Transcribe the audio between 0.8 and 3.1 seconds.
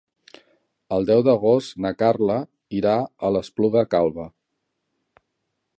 El deu d'agost na Carla irà